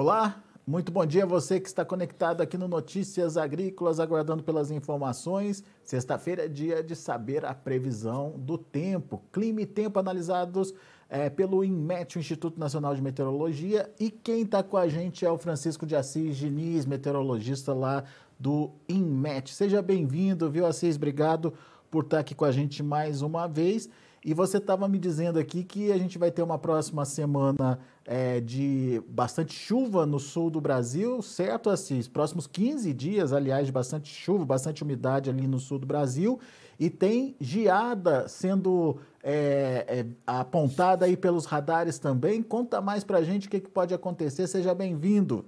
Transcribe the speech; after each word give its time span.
Olá, 0.00 0.40
muito 0.64 0.92
bom 0.92 1.04
dia 1.04 1.24
a 1.24 1.26
você 1.26 1.58
que 1.58 1.66
está 1.66 1.84
conectado 1.84 2.40
aqui 2.40 2.56
no 2.56 2.68
Notícias 2.68 3.36
Agrícolas, 3.36 3.98
aguardando 3.98 4.44
pelas 4.44 4.70
informações. 4.70 5.64
Sexta-feira 5.82 6.44
é 6.44 6.48
dia 6.48 6.84
de 6.84 6.94
saber 6.94 7.44
a 7.44 7.52
previsão 7.52 8.32
do 8.38 8.56
tempo. 8.56 9.20
Clima 9.32 9.62
e 9.62 9.66
tempo 9.66 9.98
analisados 9.98 10.72
é, 11.08 11.28
pelo 11.28 11.64
INMET, 11.64 12.16
o 12.16 12.20
Instituto 12.20 12.60
Nacional 12.60 12.94
de 12.94 13.02
Meteorologia. 13.02 13.92
E 13.98 14.08
quem 14.08 14.42
está 14.42 14.62
com 14.62 14.76
a 14.76 14.86
gente 14.86 15.26
é 15.26 15.30
o 15.32 15.36
Francisco 15.36 15.84
de 15.84 15.96
Assis 15.96 16.36
Diniz, 16.36 16.86
meteorologista 16.86 17.74
lá 17.74 18.04
do 18.38 18.70
INMET. 18.88 19.52
Seja 19.52 19.82
bem-vindo, 19.82 20.48
viu, 20.48 20.64
Assis? 20.64 20.94
Obrigado 20.94 21.52
por 21.90 22.04
estar 22.04 22.20
aqui 22.20 22.36
com 22.36 22.44
a 22.44 22.52
gente 22.52 22.84
mais 22.84 23.20
uma 23.20 23.48
vez. 23.48 23.90
E 24.24 24.34
você 24.34 24.58
estava 24.58 24.88
me 24.88 24.98
dizendo 24.98 25.38
aqui 25.38 25.62
que 25.62 25.92
a 25.92 25.98
gente 25.98 26.18
vai 26.18 26.30
ter 26.30 26.42
uma 26.42 26.58
próxima 26.58 27.04
semana 27.04 27.78
é, 28.04 28.40
de 28.40 29.00
bastante 29.08 29.54
chuva 29.54 30.04
no 30.04 30.18
sul 30.18 30.50
do 30.50 30.60
Brasil, 30.60 31.22
certo, 31.22 31.70
Assis? 31.70 32.08
Próximos 32.08 32.46
15 32.46 32.92
dias, 32.92 33.32
aliás, 33.32 33.66
de 33.66 33.72
bastante 33.72 34.12
chuva, 34.12 34.44
bastante 34.44 34.82
umidade 34.82 35.30
ali 35.30 35.46
no 35.46 35.58
sul 35.58 35.78
do 35.78 35.86
Brasil. 35.86 36.40
E 36.80 36.88
tem 36.90 37.36
geada 37.40 38.28
sendo 38.28 38.98
é, 39.22 39.84
é, 39.88 40.06
apontada 40.26 41.06
aí 41.06 41.16
pelos 41.16 41.44
radares 41.44 41.98
também. 41.98 42.42
Conta 42.42 42.80
mais 42.80 43.04
para 43.04 43.18
a 43.18 43.22
gente 43.22 43.46
o 43.46 43.50
que, 43.50 43.60
que 43.60 43.68
pode 43.68 43.92
acontecer. 43.92 44.46
Seja 44.46 44.74
bem-vindo. 44.74 45.44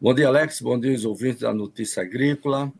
Bom 0.00 0.12
dia, 0.14 0.28
Alex. 0.28 0.60
Bom 0.60 0.78
dia, 0.78 0.94
os 0.94 1.04
ouvintes 1.04 1.40
da 1.40 1.54
Notícia 1.54 2.02
Agrícola 2.02 2.72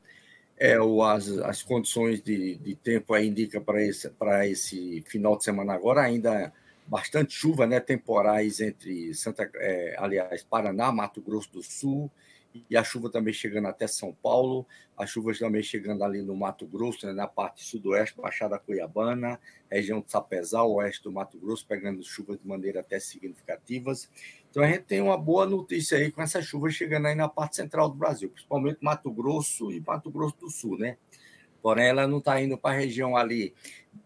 é, 0.59 0.81
o, 0.81 1.03
as, 1.03 1.29
as 1.29 1.63
condições 1.63 2.23
de, 2.23 2.57
de 2.57 2.75
tempo 2.75 3.15
aí 3.15 3.27
indica 3.27 3.61
para 3.61 3.83
esse, 3.85 4.11
esse 4.45 5.05
final 5.07 5.37
de 5.37 5.45
semana 5.45 5.75
agora 5.75 6.03
ainda 6.03 6.53
bastante 6.87 7.33
chuva, 7.35 7.67
né? 7.67 7.81
Temporais 7.81 8.61
entre 8.61 9.15
Santa, 9.15 9.51
é, 9.57 9.97
aliás, 9.99 10.43
Paraná, 10.43 10.93
Mato 10.93 11.21
Grosso 11.21 11.53
do 11.53 11.63
Sul 11.63 12.11
e 12.69 12.77
a 12.77 12.85
chuva 12.85 13.11
também 13.11 13.33
chegando 13.33 13.69
até 13.69 13.87
São 13.87 14.13
Paulo, 14.13 14.67
as 14.97 15.11
chuvas 15.11 15.39
também 15.39 15.63
chegando 15.63 16.05
ali 16.05 16.23
no 16.23 16.37
Mato 16.37 16.67
Grosso, 16.67 17.07
né, 17.07 17.13
na 17.13 17.27
parte 17.27 17.65
sudoeste, 17.65 18.21
Baixada 18.21 18.59
Cuiabana, 18.59 19.41
região 19.71 20.01
de 20.01 20.11
Sapezal, 20.11 20.73
oeste 20.73 21.03
do 21.05 21.13
Mato 21.13 21.39
Grosso, 21.39 21.67
pegando 21.67 22.03
chuvas 22.03 22.39
de 22.39 22.47
maneira 22.47 22.81
até 22.81 22.99
significativas. 23.01 24.11
Então 24.51 24.63
a 24.63 24.67
gente 24.67 24.83
tem 24.83 25.01
uma 25.01 25.17
boa 25.17 25.47
notícia 25.47 25.97
aí 25.97 26.11
com 26.11 26.23
essa 26.23 26.43
chuva 26.43 26.71
chegando 26.71 27.07
aí 27.07 27.15
na 27.15 27.29
parte 27.29 27.57
central 27.57 27.89
do 27.89 27.97
Brasil, 27.97 28.29
principalmente 28.29 28.79
Mato 28.83 29.11
Grosso 29.11 29.73
e 29.73 29.81
Mato 29.81 30.11
Grosso 30.11 30.37
do 30.39 30.51
Sul, 30.51 30.79
né? 30.79 30.99
Porém, 31.63 31.87
ela 31.87 32.09
não 32.09 32.19
está 32.19 32.41
indo 32.43 32.59
para 32.59 32.75
a 32.75 32.79
região 32.79 33.17
ali 33.17 33.55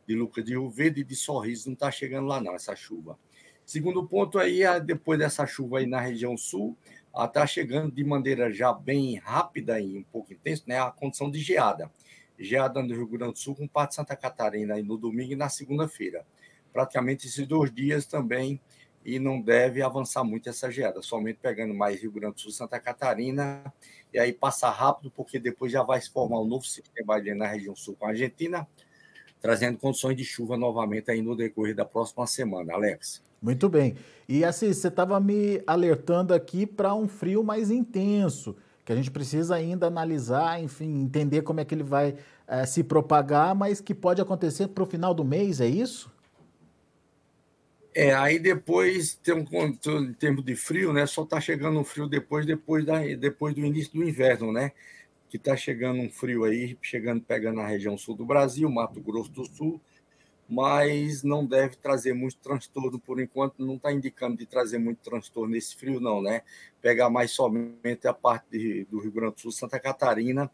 de 0.06 0.14
Lucas 0.14 0.44
de 0.44 0.52
Rio 0.52 0.69
Verde 0.69 1.00
e 1.00 1.05
de 1.05 1.17
Sorriso, 1.17 1.69
não 1.69 1.74
está 1.74 1.91
chegando 1.91 2.27
lá 2.27 2.41
não, 2.41 2.55
essa 2.55 2.77
chuva. 2.77 3.19
Segundo 3.64 4.06
ponto 4.06 4.39
aí, 4.39 4.61
depois 4.84 5.19
dessa 5.19 5.44
chuva 5.47 5.78
aí 5.78 5.86
na 5.86 5.98
região 5.98 6.36
sul, 6.36 6.77
está 7.25 7.47
chegando 7.47 7.91
de 7.91 8.05
maneira 8.05 8.53
já 8.53 8.72
bem 8.72 9.17
rápida 9.17 9.81
e 9.81 9.97
um 9.97 10.03
pouco 10.03 10.33
intensa, 10.33 10.64
né? 10.67 10.78
A 10.78 10.91
condição 10.91 11.31
de 11.31 11.39
geada. 11.39 11.91
Geada 12.39 12.83
no 12.83 12.95
Rio 12.95 13.06
Grande 13.06 13.33
do 13.33 13.39
Sul 13.39 13.55
com 13.55 13.67
parte 13.67 13.91
de 13.91 13.97
Santa 13.97 14.14
Catarina 14.14 14.77
no 14.83 14.98
domingo 14.98 15.33
e 15.33 15.36
na 15.36 15.48
segunda-feira. 15.48 16.27
Praticamente 16.73 17.27
esses 17.27 17.47
dois 17.47 17.73
dias 17.73 18.05
também 18.05 18.61
e 19.06 19.20
não 19.20 19.41
deve 19.41 19.81
avançar 19.83 20.25
muito 20.25 20.48
essa 20.48 20.69
geada, 20.69 21.00
somente 21.00 21.39
pegando 21.41 21.73
mais 21.73 22.03
Rio 22.03 22.11
Grande 22.11 22.34
do 22.34 22.41
Sul, 22.41 22.50
Santa 22.50 22.81
Catarina, 22.81 23.73
e 24.12 24.19
aí 24.19 24.33
passar 24.33 24.70
rápido, 24.70 25.12
porque 25.12 25.39
depois 25.39 25.70
já 25.70 25.84
vai 25.84 26.01
se 26.01 26.11
formar 26.11 26.41
um 26.41 26.45
novo 26.45 26.67
sistema 26.67 27.14
ali 27.14 27.33
na 27.33 27.47
região 27.47 27.77
sul 27.77 27.95
com 27.95 28.05
a 28.05 28.08
Argentina, 28.08 28.67
trazendo 29.41 29.78
condições 29.78 30.17
de 30.17 30.25
chuva 30.25 30.56
novamente 30.56 31.08
aí 31.08 31.23
no 31.23 31.36
decorrer 31.36 31.77
da 31.77 31.84
próxima 31.84 32.27
semana, 32.27 32.75
Alex. 32.75 33.23
Muito 33.47 33.69
bem. 33.69 33.94
E 34.28 34.44
assim, 34.44 34.72
você 34.72 34.89
estava 34.89 35.20
me 35.20 35.62
alertando 35.69 36.34
aqui 36.34 36.67
para 36.67 36.92
um 36.96 37.07
frio 37.07 37.45
mais 37.45 37.70
intenso, 37.70 38.57
que 38.84 38.92
a 38.92 38.96
gente 38.96 39.08
precisa 39.08 39.55
ainda 39.55 39.86
analisar, 39.86 40.61
enfim, 40.61 41.02
entender 41.02 41.42
como 41.42 41.61
é 41.61 41.64
que 41.64 41.73
ele 41.73 41.85
vai 41.85 42.17
é, 42.45 42.67
se 42.67 42.83
propagar, 42.83 43.55
mas 43.55 43.80
que 43.80 43.95
pode 43.95 44.20
acontecer 44.20 44.67
para 44.67 44.83
o 44.83 44.86
final 44.86 45.14
do 45.14 45.24
mês, 45.24 45.61
é 45.61 45.68
isso? 45.68 46.11
É, 47.95 48.12
aí 48.12 48.40
depois 48.40 49.14
tem 49.14 49.33
um 49.33 49.45
em 50.02 50.12
termos 50.14 50.45
de 50.45 50.56
frio, 50.56 50.92
né? 50.92 51.06
Só 51.06 51.23
está 51.23 51.40
chegando 51.40 51.79
um 51.79 51.85
frio 51.85 52.08
depois, 52.08 52.45
depois, 52.45 52.85
da, 52.85 52.98
depois 53.14 53.55
do 53.55 53.64
início 53.64 53.92
do 53.92 54.02
inverno, 54.02 54.52
né? 54.52 54.73
Que 55.29 55.36
está 55.36 55.56
chegando 55.56 56.01
um 56.01 56.11
frio 56.11 56.42
aí, 56.42 56.77
chegando, 56.83 57.20
pegando 57.20 57.61
a 57.61 57.67
região 57.68 57.96
sul 57.96 58.17
do 58.17 58.27
Brasil, 58.27 58.68
Mato 58.68 59.01
Grosso 59.01 59.30
do 59.30 59.46
Sul, 59.46 59.80
mas 60.48 61.23
não 61.23 61.45
deve 61.45 61.77
trazer 61.77 62.12
muito 62.12 62.36
transtorno 62.36 62.98
por 62.98 63.20
enquanto, 63.20 63.64
não 63.64 63.74
está 63.74 63.92
indicando 63.92 64.36
de 64.36 64.46
trazer 64.46 64.79
muito 64.79 64.98
transtorno 64.98 65.52
nesse 65.52 65.74
frio, 65.74 66.01
não, 66.01 66.23
né? 66.23 66.42
Pegar 66.80 67.11
mais 67.11 67.33
somente 67.33 68.07
a 68.07 68.14
parte 68.14 68.46
de, 68.51 68.85
do 68.85 69.01
Rio 69.01 69.12
Grande 69.12 69.35
do 69.35 69.40
Sul, 69.40 69.52
Santa 69.52 69.80
Catarina 69.80 70.51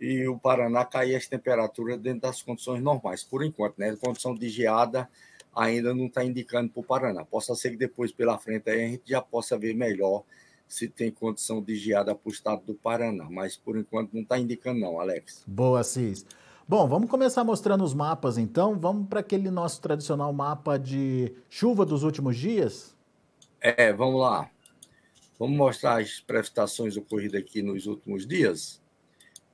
e 0.00 0.26
o 0.26 0.38
Paraná 0.38 0.84
cair 0.84 1.14
as 1.14 1.26
temperaturas 1.26 1.98
dentro 1.98 2.22
das 2.22 2.42
condições 2.42 2.82
normais, 2.82 3.22
por 3.22 3.44
enquanto, 3.44 3.78
né? 3.78 3.96
Condição 3.96 4.34
de 4.34 4.48
geada 4.48 5.08
ainda 5.54 5.94
não 5.94 6.06
está 6.06 6.22
indicando 6.24 6.70
para 6.70 6.80
o 6.80 6.84
Paraná. 6.84 7.24
Possa 7.24 7.54
ser 7.54 7.70
que 7.70 7.76
depois, 7.76 8.12
pela 8.12 8.38
frente, 8.38 8.68
aí 8.68 8.84
a 8.84 8.88
gente 8.88 9.04
já 9.06 9.22
possa 9.22 9.56
ver 9.56 9.74
melhor 9.74 10.22
se 10.68 10.88
tem 10.88 11.10
condição 11.10 11.62
de 11.62 11.76
geada 11.76 12.14
para 12.14 12.28
o 12.28 12.32
estado 12.32 12.62
do 12.66 12.74
Paraná, 12.74 13.28
mas 13.30 13.56
por 13.56 13.78
enquanto 13.78 14.12
não 14.12 14.22
está 14.22 14.38
indicando 14.38 14.80
não, 14.80 15.00
Alex. 15.00 15.44
Boa, 15.46 15.82
Cis. 15.84 16.26
Bom, 16.68 16.88
vamos 16.88 17.08
começar 17.08 17.44
mostrando 17.44 17.84
os 17.84 17.94
mapas 17.94 18.36
então. 18.36 18.76
Vamos 18.76 19.08
para 19.08 19.20
aquele 19.20 19.52
nosso 19.52 19.80
tradicional 19.80 20.32
mapa 20.32 20.76
de 20.76 21.32
chuva 21.48 21.86
dos 21.86 22.02
últimos 22.02 22.36
dias? 22.36 22.92
É, 23.60 23.92
vamos 23.92 24.20
lá. 24.20 24.50
Vamos 25.38 25.56
mostrar 25.56 26.00
as 26.00 26.18
precipitações 26.18 26.96
ocorridas 26.96 27.40
aqui 27.40 27.62
nos 27.62 27.86
últimos 27.86 28.26
dias. 28.26 28.82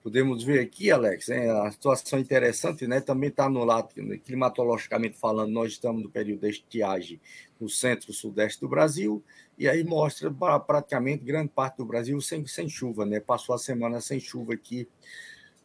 Podemos 0.02 0.42
ver 0.42 0.60
aqui, 0.60 0.90
Alex, 0.90 1.28
né, 1.28 1.50
a 1.50 1.70
situação 1.70 2.18
interessante, 2.18 2.86
né? 2.86 2.98
Também 2.98 3.28
está 3.28 3.46
no 3.46 3.62
lado, 3.62 3.90
climatologicamente 4.24 5.18
falando, 5.18 5.52
nós 5.52 5.72
estamos 5.72 6.02
no 6.02 6.08
período 6.08 6.40
de 6.40 6.48
estiagem 6.48 7.20
no 7.60 7.68
centro-sudeste 7.68 8.58
do 8.58 8.68
Brasil, 8.68 9.22
e 9.58 9.68
aí 9.68 9.84
mostra 9.84 10.32
praticamente 10.66 11.22
grande 11.22 11.50
parte 11.50 11.76
do 11.76 11.84
Brasil 11.84 12.18
sem, 12.22 12.46
sem 12.46 12.70
chuva, 12.70 13.04
né? 13.04 13.20
Passou 13.20 13.54
a 13.54 13.58
semana 13.58 14.00
sem 14.00 14.18
chuva 14.18 14.54
aqui. 14.54 14.88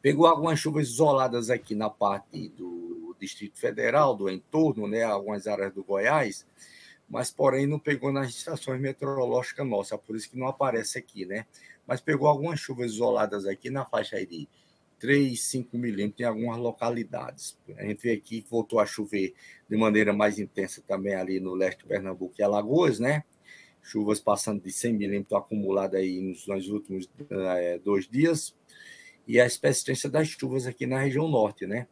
Pegou 0.01 0.27
algumas 0.27 0.59
chuvas 0.59 0.87
isoladas 0.87 1.49
aqui 1.49 1.75
na 1.75 1.89
parte 1.89 2.49
do 2.49 3.15
Distrito 3.19 3.59
Federal, 3.59 4.15
do 4.15 4.29
entorno, 4.29 4.87
né? 4.87 5.03
Algumas 5.03 5.47
áreas 5.47 5.73
do 5.73 5.83
Goiás, 5.83 6.45
mas 7.09 7.31
porém 7.31 7.65
não 7.65 7.79
pegou 7.79 8.11
nas 8.11 8.29
estações 8.29 8.79
meteorológicas 8.79 9.67
nossas, 9.67 9.99
por 9.99 10.15
isso 10.15 10.29
que 10.29 10.37
não 10.37 10.47
aparece 10.47 10.97
aqui, 10.97 11.25
né? 11.25 11.45
Mas 11.85 12.01
pegou 12.01 12.27
algumas 12.27 12.59
chuvas 12.59 12.91
isoladas 12.91 13.45
aqui 13.45 13.69
na 13.69 13.85
faixa 13.85 14.23
de 14.25 14.47
3, 14.99 15.39
5 15.41 15.77
milímetros 15.77 16.19
em 16.21 16.23
algumas 16.23 16.57
localidades. 16.57 17.57
A 17.77 17.83
gente 17.83 18.01
vê 18.01 18.13
aqui 18.13 18.41
que 18.41 18.49
voltou 18.49 18.79
a 18.79 18.85
chover 18.85 19.33
de 19.69 19.77
maneira 19.77 20.11
mais 20.11 20.39
intensa 20.39 20.81
também 20.85 21.13
ali 21.13 21.39
no 21.39 21.53
leste 21.53 21.79
de 21.79 21.85
Pernambuco 21.85 22.35
e 22.37 22.43
Alagoas, 22.43 22.99
né? 22.99 23.23
Chuvas 23.81 24.19
passando 24.19 24.61
de 24.61 24.71
100 24.71 24.93
milímetros 24.93 25.39
acumuladas 25.39 25.99
aí 25.99 26.19
nos, 26.19 26.45
nos 26.47 26.67
últimos 26.67 27.09
é, 27.29 27.79
dois 27.79 28.07
dias. 28.07 28.53
E 29.27 29.39
a 29.39 29.43
persistência 29.43 30.09
das 30.09 30.27
chuvas 30.27 30.65
aqui 30.65 30.85
na 30.85 30.99
região 30.99 31.27
norte, 31.27 31.67
né? 31.67 31.87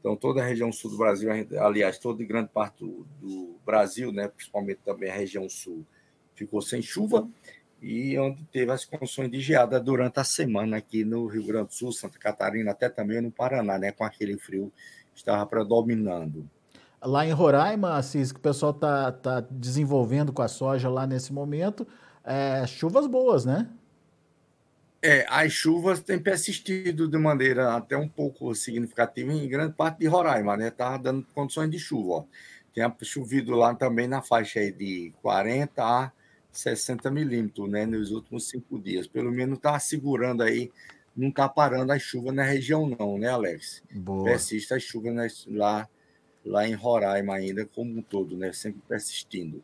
Então, 0.00 0.14
toda 0.14 0.42
a 0.42 0.44
região 0.44 0.70
sul 0.70 0.90
do 0.92 0.96
Brasil, 0.96 1.28
aliás, 1.60 1.98
toda 1.98 2.24
grande 2.24 2.50
parte 2.50 2.78
do, 2.78 3.06
do, 3.20 3.56
Brasil, 3.66 4.12
né, 4.12 4.28
principalmente 4.28 4.80
também 4.84 5.10
a 5.10 5.14
região 5.14 5.48
sul, 5.48 5.84
ficou 6.34 6.62
sem 6.62 6.80
chuva 6.80 7.28
e 7.82 8.16
onde 8.18 8.42
teve 8.44 8.70
as 8.70 8.84
condições 8.84 9.30
de 9.30 9.40
geada 9.40 9.80
durante 9.80 10.18
a 10.18 10.24
semana 10.24 10.76
aqui 10.76 11.04
no 11.04 11.26
Rio 11.26 11.44
Grande 11.44 11.68
do 11.68 11.74
Sul, 11.74 11.92
Santa 11.92 12.18
Catarina, 12.18 12.70
até 12.70 12.88
também 12.88 13.20
no 13.20 13.30
Paraná, 13.30 13.78
né, 13.78 13.92
com 13.92 14.04
aquele 14.04 14.38
frio 14.38 14.72
que 15.12 15.18
estava 15.18 15.44
predominando. 15.46 16.48
Lá 17.02 17.26
em 17.26 17.32
Roraima, 17.32 17.96
Assis, 17.96 18.32
que 18.32 18.38
o 18.38 18.42
pessoal 18.42 18.72
está 18.72 19.12
tá 19.12 19.40
desenvolvendo 19.40 20.32
com 20.32 20.42
a 20.42 20.48
soja 20.48 20.88
lá 20.88 21.06
nesse 21.06 21.32
momento, 21.32 21.86
é, 22.24 22.66
chuvas 22.66 23.06
boas, 23.06 23.44
né? 23.44 23.68
É, 25.00 25.24
as 25.28 25.52
chuvas 25.52 26.00
têm 26.00 26.18
persistido 26.18 27.06
de 27.06 27.18
maneira 27.18 27.76
até 27.76 27.96
um 27.96 28.08
pouco 28.08 28.52
significativa 28.54 29.32
em 29.32 29.48
grande 29.48 29.74
parte 29.74 30.00
de 30.00 30.06
Roraima, 30.06 30.56
né? 30.56 30.70
Tá 30.70 30.96
dando 30.96 31.24
condições 31.34 31.70
de 31.70 31.78
chuva, 31.78 32.12
ó. 32.12 32.24
Tem 32.74 32.84
chovido 33.02 33.54
lá 33.54 33.74
também 33.74 34.08
na 34.08 34.22
faixa 34.22 34.60
aí 34.60 34.72
de 34.72 35.12
40 35.22 35.82
a 35.82 36.12
60 36.50 37.10
milímetros, 37.10 37.70
né? 37.70 37.86
Nos 37.86 38.10
últimos 38.10 38.48
cinco 38.48 38.78
dias. 38.78 39.06
Pelo 39.06 39.30
menos 39.30 39.58
está 39.58 39.78
segurando 39.78 40.42
aí, 40.42 40.70
não 41.16 41.28
está 41.28 41.48
parando 41.48 41.92
as 41.92 42.02
chuvas 42.02 42.34
na 42.34 42.42
região, 42.42 42.88
não, 42.88 43.18
né, 43.18 43.28
Alex? 43.28 43.82
Boa. 43.92 44.24
Persiste 44.24 44.74
as 44.74 44.82
chuvas 44.82 45.46
lá, 45.48 45.88
lá 46.44 46.66
em 46.66 46.74
Roraima 46.74 47.34
ainda, 47.34 47.64
como 47.66 47.98
um 47.98 48.02
todo, 48.02 48.36
né? 48.36 48.52
Sempre 48.52 48.82
persistindo. 48.88 49.62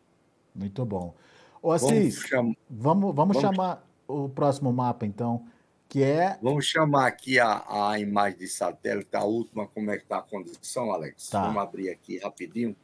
Muito 0.55 0.85
bom. 0.85 1.13
Ô, 1.61 1.73
Assis, 1.73 1.89
vamos, 1.89 2.15
cham... 2.15 2.57
vamos, 2.71 3.15
vamos, 3.15 3.15
vamos 3.17 3.41
chamar 3.41 3.85
o 4.07 4.29
próximo 4.29 4.73
mapa, 4.73 5.07
então, 5.07 5.47
que 5.89 6.03
é. 6.03 6.39
Vamos 6.43 6.67
chamar 6.67 7.07
aqui 7.07 7.39
a, 7.39 7.65
a 7.69 7.99
imagem 7.99 8.39
de 8.39 8.49
satélite, 8.49 9.15
a 9.15 9.25
última, 9.25 9.67
como 9.69 9.91
é 9.91 9.97
que 9.97 10.05
está 10.05 10.19
a 10.19 10.23
condição, 10.23 10.93
Alex? 10.93 11.29
Tá. 11.29 11.43
Vamos 11.43 11.63
abrir 11.63 11.91
aqui 11.91 12.19
rapidinho 12.19 12.77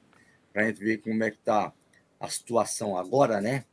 para 0.52 0.62
a 0.62 0.66
gente 0.66 0.82
ver 0.82 0.98
como 0.98 1.22
é 1.22 1.30
que 1.30 1.36
está 1.38 1.72
a 2.18 2.28
situação 2.28 2.96
agora, 2.96 3.40
né? 3.40 3.64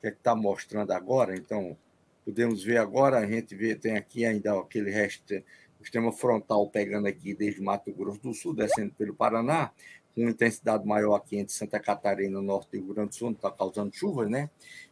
que 0.00 0.08
é 0.08 0.10
que 0.10 0.16
está 0.16 0.34
mostrando 0.34 0.92
agora. 0.92 1.36
Então, 1.36 1.76
podemos 2.24 2.64
ver 2.64 2.78
agora, 2.78 3.18
a 3.18 3.26
gente 3.26 3.54
vê, 3.54 3.74
tem 3.74 3.96
aqui 3.96 4.24
ainda 4.24 4.58
aquele 4.58 4.90
resto, 4.90 5.34
o 5.78 5.84
sistema 5.84 6.12
frontal 6.12 6.68
pegando 6.68 7.06
aqui 7.06 7.34
desde 7.34 7.60
Mato 7.60 7.92
Grosso 7.92 8.20
do 8.20 8.34
Sul, 8.34 8.54
descendo 8.54 8.92
pelo 8.94 9.14
Paraná, 9.14 9.70
com 10.14 10.28
intensidade 10.28 10.86
maior 10.86 11.14
aqui 11.14 11.36
entre 11.36 11.52
Santa 11.52 11.78
Catarina, 11.78 12.40
Norte 12.40 12.76
e 12.76 12.80
Rio 12.80 12.94
Grande 12.94 13.10
do 13.10 13.14
Sul, 13.14 13.30
está 13.30 13.50
causando 13.50 13.94
chuvas, 13.94 14.28
né? 14.28 14.50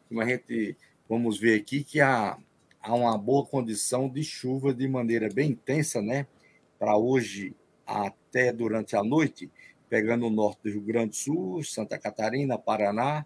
Como 0.08 0.20
a 0.20 0.24
gente, 0.24 0.76
vamos 1.08 1.38
ver 1.38 1.60
aqui 1.60 1.82
que 1.82 2.00
há, 2.00 2.36
há 2.82 2.94
uma 2.94 3.16
boa 3.16 3.44
condição 3.46 4.08
de 4.08 4.22
chuva 4.22 4.74
de 4.74 4.86
maneira 4.86 5.28
bem 5.32 5.50
intensa, 5.50 6.02
né? 6.02 6.26
Para 6.78 6.96
hoje 6.96 7.54
até 7.86 8.52
durante 8.52 8.94
a 8.94 9.02
noite, 9.02 9.50
pegando 9.88 10.26
o 10.26 10.30
norte 10.30 10.64
do 10.64 10.70
Rio 10.70 10.82
Grande 10.82 11.10
do 11.10 11.16
Sul, 11.16 11.64
Santa 11.64 11.98
Catarina, 11.98 12.58
Paraná, 12.58 13.24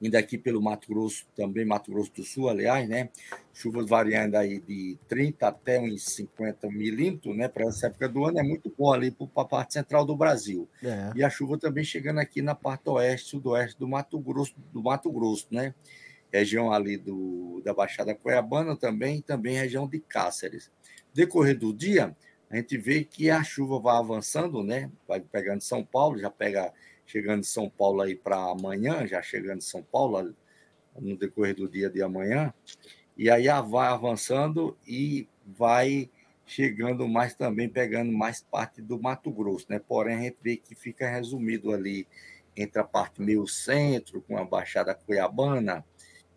indo 0.00 0.16
aqui 0.16 0.36
pelo 0.36 0.60
Mato 0.60 0.88
Grosso, 0.88 1.26
também 1.34 1.64
Mato 1.64 1.90
Grosso 1.90 2.12
do 2.12 2.22
Sul, 2.22 2.48
aliás, 2.48 2.88
né? 2.88 3.08
Chuvas 3.52 3.88
variando 3.88 4.36
aí 4.36 4.60
de 4.60 4.98
30 5.08 5.48
até 5.48 5.80
uns 5.80 6.04
50 6.04 6.68
milímetros, 6.68 7.36
né? 7.36 7.48
Para 7.48 7.66
essa 7.66 7.86
época 7.86 8.08
do 8.08 8.24
ano 8.24 8.38
é 8.38 8.42
muito 8.42 8.72
bom 8.76 8.92
ali 8.92 9.10
para 9.10 9.26
a 9.36 9.44
parte 9.44 9.74
central 9.74 10.04
do 10.04 10.14
Brasil. 10.16 10.68
É. 10.82 11.12
E 11.16 11.24
a 11.24 11.30
chuva 11.30 11.56
também 11.56 11.84
chegando 11.84 12.18
aqui 12.18 12.42
na 12.42 12.54
parte 12.54 12.88
oeste, 12.90 13.30
sudoeste 13.30 13.78
do 13.78 13.88
Mato 13.88 14.18
Grosso, 14.18 14.54
do 14.72 14.82
Mato 14.82 15.10
Grosso, 15.10 15.46
né? 15.50 15.74
Região 16.34 16.72
ali 16.72 16.96
do, 16.96 17.62
da 17.64 17.72
Baixada 17.72 18.12
Cuiabana 18.12 18.76
também, 18.76 19.22
também 19.22 19.56
região 19.56 19.86
de 19.86 20.00
Cáceres. 20.00 20.68
Decorrer 21.12 21.56
do 21.56 21.72
dia, 21.72 22.16
a 22.50 22.56
gente 22.56 22.76
vê 22.76 23.04
que 23.04 23.30
a 23.30 23.44
chuva 23.44 23.78
vai 23.78 23.96
avançando, 23.96 24.62
né? 24.64 24.90
Vai 25.06 25.20
pegando 25.20 25.60
São 25.60 25.84
Paulo, 25.84 26.18
já 26.18 26.28
pega 26.28 26.72
chegando 27.06 27.42
de 27.42 27.46
São 27.46 27.70
Paulo 27.70 28.00
aí 28.00 28.16
para 28.16 28.36
amanhã, 28.50 29.06
já 29.06 29.22
chegando 29.22 29.58
de 29.58 29.64
São 29.64 29.80
Paulo 29.80 30.34
no 30.98 31.16
decorrer 31.16 31.54
do 31.54 31.68
dia 31.68 31.88
de 31.88 32.02
amanhã, 32.02 32.52
e 33.16 33.30
aí 33.30 33.46
vai 33.68 33.86
avançando 33.86 34.76
e 34.86 35.28
vai 35.46 36.10
chegando 36.44 37.06
mais 37.08 37.34
também, 37.34 37.68
pegando 37.68 38.12
mais 38.12 38.42
parte 38.42 38.82
do 38.82 39.00
Mato 39.00 39.30
Grosso, 39.30 39.66
né? 39.68 39.78
Porém, 39.78 40.16
a 40.16 40.20
gente 40.22 40.38
vê 40.42 40.56
que 40.56 40.74
fica 40.74 41.08
resumido 41.08 41.72
ali 41.72 42.08
entre 42.56 42.80
a 42.80 42.84
parte 42.84 43.22
meio 43.22 43.46
centro, 43.46 44.20
com 44.22 44.36
a 44.36 44.44
Baixada 44.44 44.94
Cuiabana, 44.94 45.84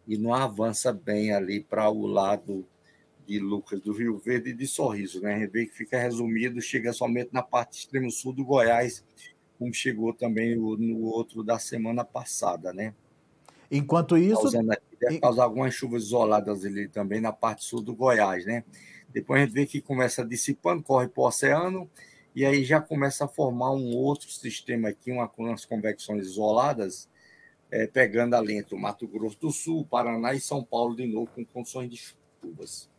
e 0.07 0.17
não 0.17 0.33
avança 0.33 0.93
bem 0.93 1.33
ali 1.33 1.59
para 1.59 1.89
o 1.89 2.07
lado 2.07 2.65
de 3.27 3.39
Lucas 3.39 3.81
do 3.81 3.91
Rio 3.91 4.17
Verde 4.17 4.51
e 4.51 4.53
de 4.53 4.65
Sorriso, 4.65 5.21
né? 5.21 5.35
A 5.35 5.39
gente 5.39 5.51
vê 5.51 5.65
que 5.65 5.73
fica 5.73 5.99
resumido, 5.99 6.61
chega 6.61 6.93
somente 6.93 7.29
na 7.33 7.43
parte 7.43 7.79
extremo 7.79 8.09
sul 8.09 8.31
do 8.31 8.45
Goiás, 8.45 9.03
como 9.59 9.73
chegou 9.73 10.13
também 10.13 10.55
no 10.55 11.01
outro 11.01 11.43
da 11.43 11.59
semana 11.59 12.05
passada, 12.05 12.71
né? 12.71 12.93
Enquanto 13.69 14.17
isso. 14.17 14.43
Causando 14.43 14.71
aqui, 14.71 14.97
deve 14.99 15.19
causar 15.19 15.43
algumas 15.43 15.73
chuvas 15.73 16.03
isoladas 16.03 16.63
ali 16.63 16.87
também 16.87 17.19
na 17.19 17.33
parte 17.33 17.65
sul 17.65 17.81
do 17.81 17.93
Goiás, 17.93 18.45
né? 18.45 18.63
Depois 19.09 19.41
a 19.41 19.45
gente 19.45 19.53
vê 19.53 19.65
que 19.65 19.81
começa 19.81 20.25
dissipando, 20.25 20.81
corre 20.81 21.09
para 21.09 21.21
o 21.21 21.27
oceano, 21.27 21.89
e 22.33 22.45
aí 22.45 22.63
já 22.63 22.79
começa 22.79 23.25
a 23.25 23.27
formar 23.27 23.71
um 23.71 23.93
outro 23.95 24.29
sistema 24.29 24.89
aqui, 24.89 25.11
uma, 25.11 25.29
umas 25.37 25.65
convecções 25.65 26.27
isoladas, 26.27 27.09
é, 27.71 27.85
pegando 27.85 28.35
ali 28.35 28.57
entre 28.57 28.75
o 28.75 28.79
Mato 28.79 29.07
Grosso 29.07 29.39
do 29.39 29.51
Sul, 29.51 29.85
Paraná 29.85 30.33
e 30.33 30.39
São 30.39 30.63
Paulo 30.63 30.95
de 30.95 31.05
novo, 31.05 31.29
com 31.33 31.45
condições 31.45 31.89
de 31.89 32.01
chuvas. 32.41 32.89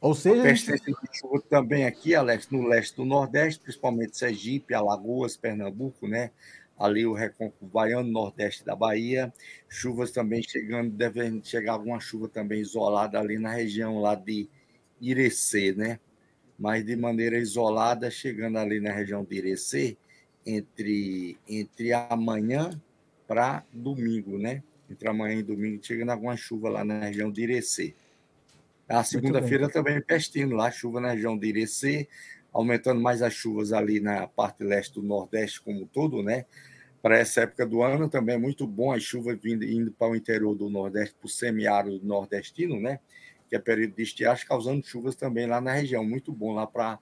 Ou 0.00 0.14
seja. 0.14 0.40
A 0.40 0.42
persistência 0.42 0.92
de 0.92 1.18
chuva 1.18 1.42
também 1.48 1.86
aqui, 1.86 2.14
Alex, 2.14 2.50
no 2.50 2.66
leste 2.66 2.96
do 2.96 3.04
Nordeste, 3.04 3.62
principalmente 3.62 4.16
Sergipe, 4.16 4.74
Alagoas, 4.74 5.36
Pernambuco, 5.36 6.06
né? 6.06 6.30
Ali 6.78 7.06
o 7.06 7.12
Recôncavo 7.12 7.66
Baiano, 7.66 8.10
Nordeste 8.10 8.64
da 8.64 8.74
Bahia. 8.74 9.32
Chuvas 9.68 10.10
também 10.10 10.42
chegando, 10.42 10.90
devem 10.90 11.42
chegar 11.42 11.72
alguma 11.72 12.00
chuva 12.00 12.28
também 12.28 12.60
isolada 12.60 13.18
ali 13.18 13.38
na 13.38 13.50
região 13.50 14.00
lá 14.00 14.14
de 14.14 14.48
Irecê, 15.00 15.72
né? 15.72 16.00
Mas 16.58 16.84
de 16.84 16.96
maneira 16.96 17.38
isolada, 17.38 18.10
chegando 18.10 18.58
ali 18.58 18.80
na 18.80 18.92
região 18.92 19.24
de 19.24 19.36
Irecê, 19.36 19.96
entre, 20.44 21.38
entre 21.48 21.92
amanhã 21.92 22.78
para 23.26 23.64
domingo, 23.72 24.38
né? 24.38 24.62
Entre 24.88 25.08
amanhã 25.08 25.38
e 25.38 25.42
domingo, 25.42 25.82
chegando 25.82 26.10
alguma 26.10 26.36
chuva 26.36 26.68
lá 26.68 26.84
na 26.84 27.00
região 27.00 27.30
de 27.30 27.42
Irecê. 27.42 27.94
A 28.88 29.02
segunda-feira 29.02 29.68
também 29.68 30.00
pestindo 30.00 30.54
lá, 30.54 30.70
chuva 30.70 31.00
na 31.00 31.12
região 31.12 31.38
de 31.38 31.46
Irecê, 31.48 32.06
aumentando 32.52 33.00
mais 33.00 33.22
as 33.22 33.32
chuvas 33.32 33.72
ali 33.72 33.98
na 33.98 34.28
parte 34.28 34.62
leste 34.62 34.94
do 34.94 35.02
Nordeste 35.02 35.60
como 35.62 35.82
um 35.82 35.86
todo, 35.86 36.22
né? 36.22 36.44
Para 37.00 37.18
essa 37.18 37.42
época 37.42 37.66
do 37.66 37.82
ano 37.82 38.08
também 38.08 38.36
é 38.36 38.38
muito 38.38 38.66
bom 38.66 38.92
as 38.92 39.02
chuvas 39.02 39.38
vindo, 39.40 39.64
indo 39.64 39.90
para 39.90 40.10
o 40.10 40.16
interior 40.16 40.54
do 40.54 40.70
Nordeste, 40.70 41.14
para 41.14 41.26
o 41.26 41.30
semiárido 41.30 42.00
nordestino, 42.04 42.78
né? 42.80 43.00
Que 43.48 43.56
é 43.56 43.58
período 43.58 43.94
de 43.94 44.02
estiagem, 44.02 44.46
causando 44.46 44.86
chuvas 44.86 45.16
também 45.16 45.46
lá 45.46 45.60
na 45.60 45.72
região. 45.72 46.04
Muito 46.04 46.32
bom 46.32 46.54
lá 46.54 46.66
para 46.66 46.98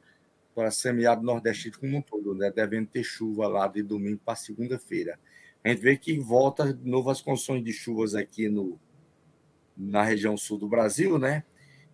para 0.55 0.71
semiárido 0.71 1.25
nordestino 1.25 1.79
como 1.79 1.97
um 1.97 2.03
todo, 2.03 2.35
né? 2.35 2.51
Devendo 2.51 2.87
ter 2.87 3.03
chuva 3.03 3.49
lá 3.49 3.67
de 3.67 3.83
domingo 3.83 4.21
para 4.25 4.37
segunda-feira. 4.37 5.19
A 5.65 5.69
gente 5.69 5.81
vê 5.81 5.97
que 5.97 6.19
volta 6.19 6.73
de 6.73 6.89
novo 6.89 7.11
as 7.11 7.21
condições 7.21 7.63
de 7.63 7.73
chuvas 7.73 8.15
aqui 8.15 8.49
no, 8.49 8.79
na 9.77 10.03
região 10.03 10.37
sul 10.37 10.59
do 10.59 10.69
Brasil, 10.69 11.19
né? 11.19 11.45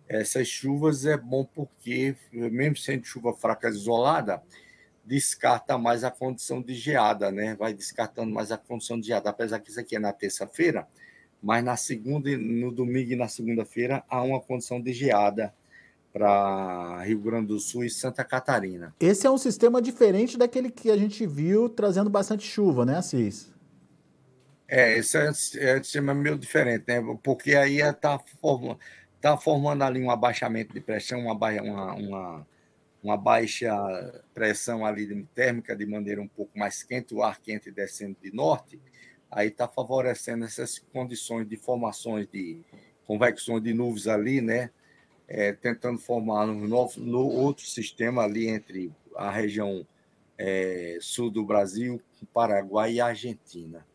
essas 0.09 0.47
chuvas 0.47 1.05
é 1.05 1.15
bom 1.15 1.45
porque, 1.45 2.15
mesmo 2.33 2.75
sendo 2.75 3.05
chuva 3.05 3.31
fraca 3.31 3.69
isolada, 3.69 4.41
descarta 5.05 5.77
mais 5.77 6.03
a 6.03 6.09
condição 6.09 6.61
de 6.61 6.73
geada, 6.73 7.31
né? 7.31 7.55
Vai 7.55 7.75
descartando 7.75 8.33
mais 8.33 8.51
a 8.51 8.57
condição 8.57 8.99
de 8.99 9.05
geada, 9.05 9.29
apesar 9.29 9.59
que 9.59 9.69
isso 9.69 9.79
aqui 9.79 9.95
é 9.95 9.99
na 9.99 10.11
terça-feira, 10.11 10.87
mas 11.41 11.63
na 11.63 11.77
segunda, 11.77 12.35
no 12.35 12.71
domingo 12.71 13.11
e 13.11 13.15
na 13.15 13.27
segunda-feira 13.27 14.03
há 14.09 14.23
uma 14.23 14.41
condição 14.41 14.81
de 14.81 14.91
geada 14.91 15.53
para 16.11 17.03
Rio 17.03 17.19
Grande 17.19 17.47
do 17.47 17.59
Sul 17.59 17.83
e 17.83 17.89
Santa 17.89 18.23
Catarina. 18.23 18.95
Esse 18.99 19.27
é 19.27 19.31
um 19.31 19.37
sistema 19.37 19.79
diferente 19.79 20.39
daquele 20.39 20.71
que 20.71 20.89
a 20.89 20.97
gente 20.97 21.25
viu 21.27 21.69
trazendo 21.69 22.09
bastante 22.09 22.43
chuva, 22.47 22.83
né, 22.83 22.97
Assis? 22.97 23.51
É, 24.71 24.99
esse 24.99 25.17
é, 25.17 25.29
é 25.63 25.83
sistema 25.83 26.13
meio 26.13 26.37
diferente, 26.37 26.85
né? 26.87 27.01
Porque 27.23 27.55
aí 27.55 27.81
está 27.81 28.19
formando 28.39 28.79
está 29.19 29.35
formando 29.37 29.83
ali 29.83 30.01
um 30.01 30.09
abaixamento 30.09 30.73
de 30.73 30.79
pressão, 30.79 31.19
uma, 31.19 31.33
uma, 31.33 31.93
uma, 31.93 32.47
uma, 33.03 33.17
baixa 33.17 33.69
pressão 34.33 34.85
ali 34.85 35.27
térmica 35.35 35.75
de 35.75 35.85
maneira 35.85 36.21
um 36.21 36.27
pouco 36.27 36.57
mais 36.57 36.83
quente, 36.83 37.13
o 37.13 37.21
ar 37.21 37.39
quente 37.41 37.69
descendo 37.69 38.15
de 38.21 38.33
norte, 38.33 38.79
aí 39.29 39.49
está 39.49 39.67
favorecendo 39.67 40.45
essas 40.45 40.79
condições 40.93 41.47
de 41.47 41.57
formações 41.57 42.27
de 42.31 42.61
convecções 43.05 43.61
de 43.61 43.73
nuvens 43.73 44.07
ali, 44.07 44.39
né? 44.39 44.71
É, 45.27 45.51
tentando 45.51 45.99
formar 45.99 46.45
um 46.45 46.67
novo, 46.67 46.99
no 46.99 47.27
outro 47.27 47.65
sistema 47.65 48.23
ali 48.23 48.47
entre 48.47 48.91
a 49.15 49.29
região 49.29 49.85
é, 50.37 50.97
sul 51.01 51.29
do 51.29 51.45
Brasil, 51.45 52.01
Paraguai 52.33 52.93
e 52.93 53.01
Argentina. 53.01 53.85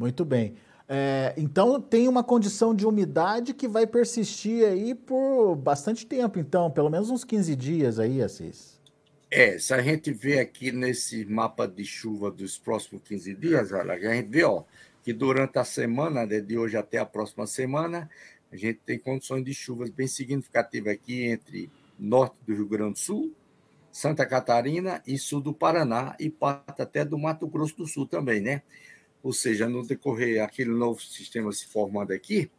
Muito 0.00 0.24
bem. 0.24 0.54
É, 0.88 1.34
então 1.36 1.78
tem 1.78 2.08
uma 2.08 2.24
condição 2.24 2.74
de 2.74 2.86
umidade 2.86 3.52
que 3.52 3.68
vai 3.68 3.86
persistir 3.86 4.64
aí 4.64 4.94
por 4.94 5.54
bastante 5.54 6.06
tempo, 6.06 6.38
então, 6.38 6.70
pelo 6.70 6.88
menos 6.88 7.10
uns 7.10 7.22
15 7.22 7.54
dias 7.54 7.98
aí, 7.98 8.22
Assis. 8.22 8.80
É, 9.30 9.58
se 9.58 9.74
a 9.74 9.82
gente 9.82 10.10
vê 10.10 10.40
aqui 10.40 10.72
nesse 10.72 11.26
mapa 11.26 11.68
de 11.68 11.84
chuva 11.84 12.30
dos 12.30 12.56
próximos 12.56 13.02
15 13.04 13.34
dias, 13.34 13.72
olha, 13.72 13.92
a 13.92 14.14
gente 14.14 14.30
vê 14.30 14.42
ó, 14.42 14.64
que 15.04 15.12
durante 15.12 15.58
a 15.58 15.64
semana, 15.64 16.24
né, 16.24 16.40
de 16.40 16.56
hoje 16.56 16.78
até 16.78 16.96
a 16.96 17.04
próxima 17.04 17.46
semana, 17.46 18.08
a 18.50 18.56
gente 18.56 18.80
tem 18.86 18.98
condições 18.98 19.44
de 19.44 19.52
chuvas 19.52 19.90
bem 19.90 20.08
significativas 20.08 20.94
aqui 20.94 21.24
entre 21.26 21.70
norte 21.98 22.36
do 22.46 22.54
Rio 22.54 22.66
Grande 22.66 22.94
do 22.94 22.98
Sul, 22.98 23.32
Santa 23.92 24.24
Catarina 24.24 25.02
e 25.06 25.18
sul 25.18 25.42
do 25.42 25.52
Paraná 25.52 26.16
e 26.18 26.30
parte 26.30 26.80
até 26.80 27.04
do 27.04 27.18
Mato 27.18 27.46
Grosso 27.46 27.76
do 27.76 27.86
Sul 27.86 28.06
também, 28.06 28.40
né? 28.40 28.62
Ou 29.22 29.32
seja, 29.32 29.68
no 29.68 29.86
decorrer 29.86 30.42
aquele 30.42 30.70
novo 30.70 31.00
sistema 31.00 31.52
se 31.52 31.66
formando 31.66 32.12
aqui, 32.12 32.50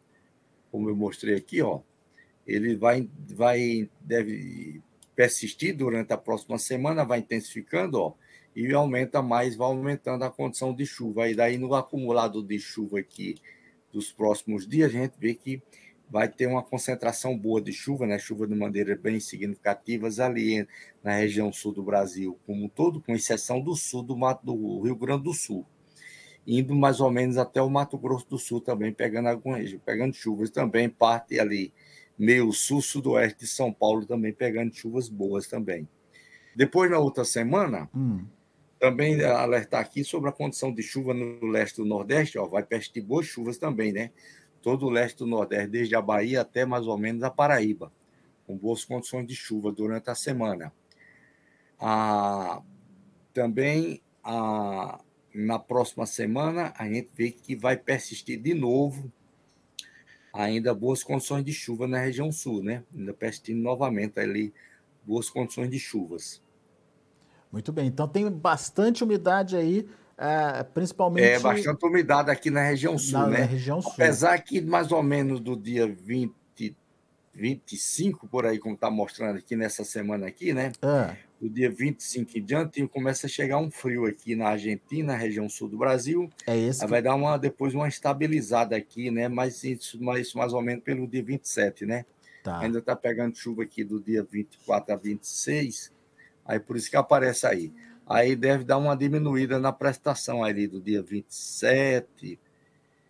como 0.72 0.90
eu 0.90 0.96
mostrei 0.96 1.36
aqui, 1.36 1.62
ó, 1.62 1.82
ele 2.46 2.76
vai, 2.76 3.10
vai 3.30 3.90
deve 4.00 4.82
persistir 5.16 5.76
durante 5.76 6.14
a 6.14 6.18
próxima 6.18 6.58
semana, 6.58 7.04
vai 7.04 7.20
intensificando, 7.20 8.00
ó, 8.00 8.14
e 8.56 8.72
aumenta 8.74 9.22
mais, 9.22 9.56
vai 9.56 9.68
aumentando 9.68 10.24
a 10.24 10.30
condição 10.30 10.74
de 10.74 10.86
chuva. 10.86 11.30
E 11.30 11.36
daí 11.36 11.58
no 11.58 11.74
acumulado 11.74 12.44
de 12.44 12.60
chuva 12.60 13.00
aqui 13.00 13.36
dos 13.92 14.12
próximos 14.12 14.68
dias, 14.68 14.90
a 14.90 14.94
gente 14.94 15.14
vê 15.18 15.34
que 15.34 15.62
vai 16.10 16.28
ter 16.28 16.46
uma 16.46 16.62
concentração 16.62 17.38
boa 17.38 17.62
de 17.62 17.72
chuva, 17.72 18.06
né? 18.06 18.20
Chuva 18.20 18.46
de 18.46 18.54
maneira 18.54 18.96
bem 18.96 19.20
significativas 19.20 20.20
ali 20.20 20.68
na 21.04 21.16
região 21.16 21.52
sul 21.54 21.74
do 21.74 21.82
Brasil 21.82 22.38
como 22.46 22.66
um 22.66 22.70
todo, 22.70 23.02
com 23.02 23.16
exceção 23.16 23.62
do 23.62 23.76
sul 23.76 24.04
do, 24.04 24.16
do 24.44 24.82
Rio 24.82 24.96
Grande 24.96 25.24
do 25.24 25.34
Sul 25.34 25.66
indo 26.46 26.76
mais 26.76 27.00
ou 27.00 27.12
menos 27.12 27.38
até 27.38 27.62
o 27.62 27.70
Mato 27.70 27.98
Grosso 27.98 28.28
do 28.30 28.38
Sul 28.38 28.62
também, 28.62 28.92
pegando 28.92 29.30
algumas, 29.30 29.74
pegando 29.86 30.14
chuvas 30.14 30.50
também, 30.50 30.90
parte 30.90 31.40
ali 31.40 31.74
meio 32.18 32.52
sul, 32.52 32.82
sudoeste 32.82 33.40
de 33.40 33.48
São 33.48 33.74
Paulo 33.74 34.06
também 34.06 34.32
pegando 34.32 34.74
chuvas 34.74 35.10
boas 35.10 35.48
também. 35.48 35.88
Depois, 36.56 36.92
na 36.92 37.00
outra 37.00 37.24
semana, 37.24 37.90
hum. 37.96 38.26
Também 38.82 39.24
alertar 39.24 39.80
aqui 39.80 40.04
sobre 40.04 40.32
a 40.32 40.34
condição 40.34 40.74
de 40.74 40.82
chuva 40.82 41.14
no 41.14 41.46
leste 41.46 41.76
do 41.76 41.86
Nordeste, 41.86 42.40
ó, 42.40 42.48
vai 42.48 42.64
persistir 42.64 43.04
boas 43.04 43.28
chuvas 43.28 43.60
também, 43.60 43.94
né? 43.94 44.10
Todo 44.60 44.88
o 44.88 44.90
leste 44.90 45.20
do 45.20 45.28
Nordeste, 45.28 45.68
desde 45.68 45.96
a 45.96 46.02
Bahia 46.02 46.42
até 46.42 46.66
mais 46.66 46.88
ou 46.88 46.98
menos 46.98 47.22
a 47.22 47.30
Paraíba, 47.30 47.94
com 48.48 48.58
boas 48.58 48.84
condições 48.84 49.28
de 49.28 49.36
chuva 49.36 49.72
durante 49.72 50.10
a 50.10 50.16
semana. 50.16 50.74
Ah, 51.80 52.64
também 53.32 54.02
ah, 54.24 55.00
na 55.34 55.58
próxima 55.58 56.06
semana 56.06 56.74
a 56.78 56.86
gente 56.86 57.10
vê 57.14 57.32
que 57.32 57.56
vai 57.56 57.78
persistir 57.78 58.40
de 58.40 58.54
novo 58.54 59.12
ainda 60.34 60.74
boas 60.74 61.04
condições 61.04 61.44
de 61.44 61.54
chuva 61.54 61.88
na 61.88 62.00
região 62.00 62.32
sul, 62.32 62.64
né? 62.64 62.84
Ainda 62.96 63.14
persistindo 63.14 63.62
novamente 63.62 64.20
ali 64.20 64.54
boas 65.04 65.30
condições 65.30 65.70
de 65.70 65.80
chuvas. 65.80 66.42
Muito 67.52 67.72
bem, 67.72 67.88
então 67.88 68.08
tem 68.08 68.30
bastante 68.30 69.04
umidade 69.04 69.58
aí, 69.58 69.88
é, 70.18 70.64
principalmente. 70.64 71.26
É, 71.26 71.40
bastante 71.40 71.86
umidade 71.86 72.32
aqui 72.32 72.50
na 72.50 72.64
região 72.64 72.98
sul, 72.98 73.20
na, 73.20 73.28
né? 73.28 73.40
Na 73.40 73.46
região 73.46 73.82
sul. 73.82 73.92
Apesar 73.92 74.40
que 74.40 74.62
mais 74.62 74.92
ou 74.92 75.04
menos 75.04 75.40
do 75.42 75.58
dia 75.58 75.86
20, 75.88 76.34
25, 77.34 78.28
por 78.28 78.46
aí, 78.46 78.58
como 78.60 78.76
está 78.76 78.90
mostrando 78.90 79.38
aqui 79.38 79.56
nessa 79.56 79.84
semana 79.84 80.28
aqui, 80.28 80.54
né? 80.54 80.72
É. 80.82 81.31
Do 81.42 81.50
dia 81.50 81.72
25 81.72 82.38
em 82.38 82.44
diante, 82.44 82.88
começa 82.88 83.26
a 83.26 83.30
chegar 83.30 83.58
um 83.58 83.72
frio 83.72 84.06
aqui 84.06 84.36
na 84.36 84.50
Argentina, 84.50 85.16
região 85.16 85.50
sul 85.50 85.68
do 85.68 85.76
Brasil. 85.76 86.30
É 86.46 86.56
isso. 86.56 86.88
Vai 86.88 87.02
dar 87.02 87.16
uma, 87.16 87.36
depois 87.36 87.74
uma 87.74 87.88
estabilizada 87.88 88.76
aqui, 88.76 89.10
né? 89.10 89.28
Mas 89.28 89.64
isso, 89.64 89.98
mas 90.00 90.36
mais 90.36 90.54
ou 90.54 90.62
menos 90.62 90.84
pelo 90.84 91.08
dia 91.08 91.24
27, 91.24 91.84
né? 91.88 92.06
Tá. 92.44 92.60
Ainda 92.60 92.78
está 92.78 92.96
pegando 92.96 93.36
chuva 93.36 93.64
aqui 93.64 93.84
do 93.84 94.00
dia 94.00 94.24
24 94.24 94.94
a 94.94 94.98
26, 94.98 95.92
aí 96.46 96.60
por 96.60 96.78
isso 96.78 96.92
que 96.92 96.96
aparece 96.96 97.48
aí. 97.48 97.74
Aí 98.06 98.36
deve 98.36 98.64
dar 98.64 98.78
uma 98.78 98.96
diminuída 98.96 99.58
na 99.58 99.72
prestação 99.72 100.44
ali 100.44 100.68
do 100.68 100.80
dia 100.80 101.02
27, 101.02 102.40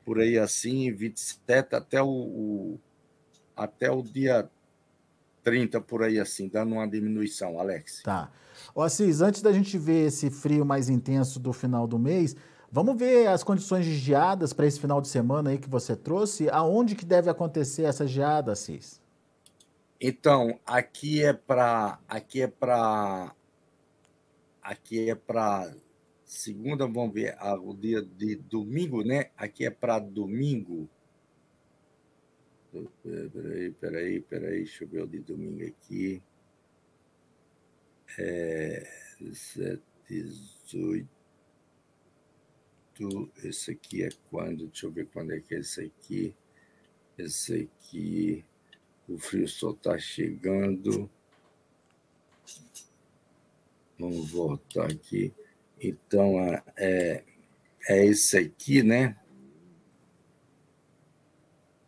por 0.06 0.20
aí 0.20 0.38
assim, 0.38 0.90
27 0.90 1.76
até 1.76 2.02
o, 2.02 2.08
o 2.08 2.80
até 3.56 3.92
o 3.92 4.02
dia 4.02 4.50
30, 5.44 5.82
por 5.82 6.04
aí 6.04 6.20
assim, 6.20 6.48
dando 6.48 6.74
uma 6.74 6.88
diminuição, 6.88 7.60
Alex. 7.60 8.02
Tá. 8.04 8.32
Ó, 8.76 8.84
Assis, 8.84 9.22
antes 9.22 9.42
da 9.42 9.52
gente 9.52 9.78
ver 9.78 10.08
esse 10.08 10.30
frio 10.30 10.66
mais 10.66 10.90
intenso 10.90 11.40
do 11.40 11.52
final 11.52 11.88
do 11.88 12.00
mês, 12.00 12.36
vamos 12.72 12.98
ver 12.98 13.28
as 13.28 13.44
condições 13.44 13.86
de 13.86 13.96
geadas 13.96 14.54
para 14.54 14.66
esse 14.66 14.80
final 14.80 15.02
de 15.02 15.08
semana 15.08 15.50
aí 15.50 15.58
que 15.58 15.70
você 15.70 15.96
trouxe. 15.96 16.50
Aonde 16.50 16.96
que 16.96 17.06
deve 17.06 17.30
acontecer 17.30 17.84
essa 17.84 18.08
geada, 18.08 18.52
Assis? 18.52 19.02
Então, 20.00 20.60
aqui 20.66 21.24
é 21.24 21.34
para 21.34 22.00
aqui 22.08 22.42
é 22.42 22.48
para 22.48 23.36
aqui 24.62 25.10
é 25.10 25.16
para 25.16 25.72
segunda, 26.32 26.88
vamos 26.88 27.14
ver, 27.14 27.36
ah, 27.40 27.56
o 27.56 27.74
dia 27.74 28.02
de 28.02 28.38
domingo, 28.38 29.04
né? 29.04 29.32
Aqui 29.36 29.66
é 29.66 29.70
para 29.70 30.00
domingo. 30.00 30.90
Peraí, 32.72 33.72
peraí, 33.72 34.22
peraí, 34.22 34.58
deixa 34.64 34.86
eu 34.86 34.88
ver 34.88 35.04
o 35.04 35.08
de 35.08 35.20
domingo 35.20 35.66
aqui. 35.66 36.24
É, 38.18 38.88
17, 39.20 39.82
18. 40.08 41.10
Esse 43.44 43.72
aqui 43.72 44.04
é 44.04 44.10
quando? 44.30 44.68
Deixa 44.68 44.86
eu 44.86 44.92
ver 44.92 45.08
quando 45.08 45.34
é 45.34 45.42
que 45.42 45.56
é 45.56 45.60
esse 45.60 45.82
aqui. 45.82 46.34
Esse 47.18 47.70
aqui. 47.70 48.46
O 49.08 49.18
frio 49.18 49.50
só 49.50 49.72
está 49.72 49.98
chegando. 49.98 51.10
Vamos 54.00 54.32
voltar 54.32 54.90
aqui. 54.90 55.34
Então, 55.80 56.40
é, 56.78 57.26
é 57.88 58.06
esse 58.06 58.38
aqui, 58.38 58.82
né? 58.82 59.21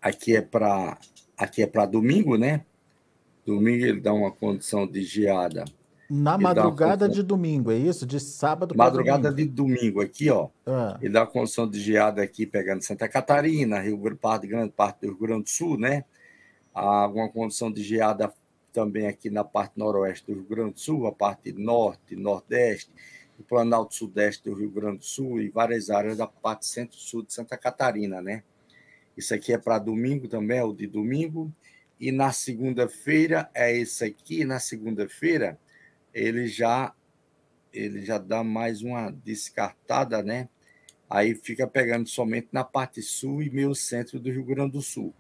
Aqui 0.04 0.36
é 0.36 0.42
para 0.42 0.98
aqui 1.38 1.64
é 1.64 1.68
para 1.68 1.86
domingo, 1.86 2.38
né? 2.38 2.66
Domingo 3.46 3.86
ele 3.86 4.02
dá 4.02 4.14
uma 4.14 4.32
condição 4.32 4.86
de 4.86 5.02
geada. 5.02 5.66
Na 6.10 6.38
madrugada 6.38 7.10
de 7.10 7.24
domingo, 7.24 7.72
é 7.72 7.78
isso? 7.78 8.06
De 8.06 8.20
sábado 8.20 8.76
para 8.76 8.86
Madrugada 8.86 9.32
domingo. 9.32 9.50
de 9.50 9.56
domingo, 9.56 10.02
aqui, 10.02 10.30
ó. 10.30 10.50
Ah. 10.66 10.98
Ele 11.02 11.12
dá 11.12 11.22
uma 11.22 11.28
condição 11.28 11.68
de 11.68 11.80
geada 11.80 12.22
aqui, 12.22 12.46
pegando 12.46 12.84
Santa 12.84 13.08
Catarina, 13.08 13.80
Rio 13.80 14.00
Parte 14.18 14.46
Grande, 14.46 14.72
parte 14.72 15.02
do 15.02 15.08
Rio 15.08 15.18
Grande 15.18 15.44
do 15.44 15.50
Sul, 15.50 15.78
né? 15.80 16.04
alguma 16.74 17.30
condição 17.30 17.72
de 17.72 17.84
geada 17.84 18.34
também 18.72 19.08
aqui 19.08 19.30
na 19.30 19.44
parte 19.44 19.78
noroeste 19.78 20.26
do 20.26 20.34
Rio 20.34 20.46
Grande 20.46 20.74
do 20.74 20.80
Sul, 20.80 21.06
a 21.06 21.12
parte 21.12 21.54
norte, 21.54 22.16
nordeste, 22.16 22.92
o 23.40 23.44
Planalto 23.44 23.94
Sudeste 23.94 24.50
do 24.50 24.56
Rio 24.56 24.72
Grande 24.72 24.98
do 25.00 25.06
Sul 25.06 25.40
e 25.40 25.50
várias 25.50 25.90
áreas 25.90 26.18
da 26.18 26.28
parte 26.28 26.66
centro-sul 26.66 27.24
de 27.24 27.34
Santa 27.34 27.58
Catarina, 27.58 28.22
né? 28.22 28.44
Isso 29.16 29.34
aqui 29.34 29.54
é 29.54 29.58
para 29.58 29.80
domingo 29.80 30.28
também, 30.28 30.58
é 30.58 30.64
o 30.64 30.74
de 30.74 30.88
domingo. 30.88 31.54
E 32.00 32.12
na 32.12 32.32
segunda-feira 32.32 33.50
é 33.54 33.76
esse 33.76 34.04
aqui. 34.04 34.44
Na 34.44 34.60
segunda-feira 34.60 35.58
ele 36.14 36.48
já 36.48 36.94
ele 37.72 38.06
já 38.06 38.20
dá 38.20 38.44
mais 38.44 38.84
uma 38.84 39.10
descartada, 39.10 40.22
né? 40.22 40.48
Aí 41.10 41.34
fica 41.34 41.66
pegando 41.68 42.08
somente 42.08 42.50
na 42.52 42.64
parte 42.64 43.02
sul 43.02 43.42
e 43.42 43.50
meio 43.50 43.74
centro 43.74 44.20
do 44.20 44.32
Rio 44.32 44.44
Grande 44.44 44.74
do 44.74 44.82
Sul 44.82 45.14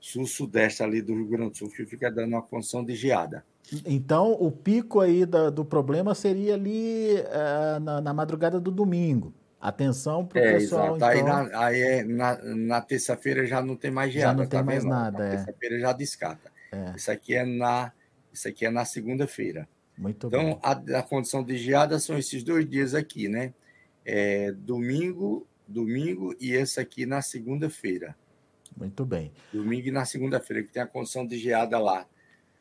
sul-sudeste 0.00 0.82
ali 0.82 1.02
do 1.02 1.14
Rio 1.14 1.26
Grande 1.26 1.50
do 1.50 1.58
Sul, 1.58 1.68
que 1.68 1.84
fica 1.84 2.10
dando 2.10 2.30
uma 2.30 2.42
condição 2.42 2.82
de 2.82 2.94
geada. 2.94 3.44
Então, 3.84 4.32
o 4.32 4.50
pico 4.50 4.98
aí 4.98 5.26
da, 5.26 5.50
do 5.50 5.64
problema 5.64 6.14
seria 6.14 6.54
ali 6.54 7.16
uh, 7.20 7.78
na, 7.80 8.00
na, 8.00 8.14
madrugada 8.14 8.58
do 8.58 8.70
domingo. 8.70 9.32
Atenção 9.60 10.24
para 10.24 10.40
o 10.40 10.44
é, 10.44 10.52
pessoal. 10.54 10.96
Exato. 10.96 11.18
Então... 11.18 11.36
Aí, 11.36 11.48
na, 11.50 11.66
aí 11.66 11.80
é, 11.80 12.04
na, 12.04 12.42
na 12.42 12.80
terça-feira 12.80 13.44
já 13.44 13.62
não 13.62 13.76
tem 13.76 13.90
mais 13.90 14.12
geada. 14.12 14.32
Já 14.32 14.34
não 14.34 14.46
tem 14.48 14.58
tá 14.58 14.64
mais 14.64 14.82
vendo? 14.82 14.90
nada. 14.90 15.18
Na 15.18 15.26
é. 15.26 15.30
terça-feira 15.36 15.78
já 15.78 15.92
descarta. 15.92 16.50
É. 16.72 16.96
Isso 16.96 17.10
aqui 17.10 17.34
é 17.34 17.44
na, 17.44 17.92
isso 18.32 18.48
aqui 18.48 18.64
é 18.64 18.70
na 18.70 18.84
segunda-feira. 18.86 19.68
Muito 19.98 20.28
então, 20.28 20.44
bem. 20.44 20.58
A, 20.62 20.98
a 21.00 21.02
condição 21.02 21.44
de 21.44 21.58
geada 21.58 21.98
são 21.98 22.16
esses 22.16 22.42
dois 22.42 22.68
dias 22.68 22.94
aqui, 22.94 23.28
né? 23.28 23.52
É, 24.02 24.50
domingo, 24.52 25.46
domingo 25.68 26.34
e 26.40 26.52
esse 26.52 26.80
aqui 26.80 27.04
na 27.04 27.20
segunda-feira. 27.20 28.16
Muito 28.74 29.04
bem. 29.04 29.30
Domingo 29.52 29.88
e 29.88 29.90
na 29.90 30.06
segunda-feira, 30.06 30.62
que 30.62 30.72
tem 30.72 30.82
a 30.82 30.86
condição 30.86 31.26
de 31.26 31.36
geada 31.36 31.78
lá, 31.78 32.06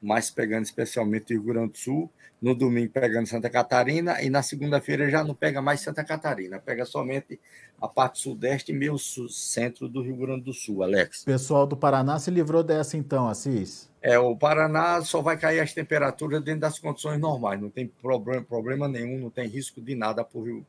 mais 0.01 0.29
pegando 0.29 0.63
especialmente 0.63 1.33
o 1.33 1.41
Rio 1.41 1.53
Grande 1.53 1.73
do 1.73 1.77
Sul. 1.77 2.11
No 2.41 2.55
domingo 2.55 2.91
pegando 2.93 3.27
Santa 3.27 3.49
Catarina 3.49 4.21
e 4.21 4.29
na 4.29 4.41
segunda-feira 4.41 5.09
já 5.09 5.25
não 5.25 5.35
pega 5.35 5.61
mais 5.61 5.81
Santa 5.81 6.05
Catarina, 6.05 6.57
pega 6.57 6.85
somente 6.85 7.37
a 7.81 7.87
parte 7.87 8.19
sudeste 8.19 8.71
e 8.71 8.75
meio 8.75 8.97
centro 8.97 9.89
do 9.89 10.01
Rio 10.01 10.15
Grande 10.15 10.43
do 10.43 10.53
Sul, 10.53 10.81
Alex. 10.81 11.25
Pessoal 11.25 11.67
do 11.67 11.75
Paraná 11.75 12.17
se 12.17 12.31
livrou 12.31 12.63
dessa 12.63 12.95
então, 12.95 13.27
Assis? 13.27 13.89
É, 14.01 14.17
o 14.17 14.35
Paraná 14.37 15.01
só 15.01 15.21
vai 15.21 15.37
cair 15.37 15.59
as 15.59 15.73
temperaturas 15.73 16.41
dentro 16.41 16.61
das 16.61 16.79
condições 16.79 17.19
normais, 17.19 17.59
não 17.59 17.69
tem 17.69 17.85
problema, 17.85 18.41
problema 18.41 18.87
nenhum, 18.87 19.19
não 19.19 19.29
tem 19.29 19.45
risco 19.47 19.81
de 19.81 19.93
nada 19.93 20.23
para 20.23 20.39
o 20.39 20.65